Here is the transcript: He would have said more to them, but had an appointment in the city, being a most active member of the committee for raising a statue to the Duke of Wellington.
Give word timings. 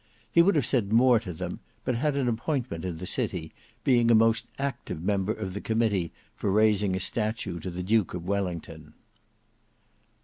He 0.31 0.41
would 0.41 0.55
have 0.55 0.65
said 0.65 0.91
more 0.91 1.19
to 1.19 1.31
them, 1.31 1.59
but 1.85 1.93
had 1.93 2.15
an 2.15 2.27
appointment 2.27 2.85
in 2.85 2.97
the 2.97 3.05
city, 3.05 3.53
being 3.83 4.09
a 4.09 4.15
most 4.15 4.47
active 4.57 4.99
member 5.03 5.31
of 5.31 5.53
the 5.53 5.61
committee 5.61 6.11
for 6.35 6.49
raising 6.51 6.95
a 6.95 6.99
statue 6.99 7.59
to 7.59 7.69
the 7.69 7.83
Duke 7.83 8.15
of 8.15 8.25
Wellington. 8.27 8.95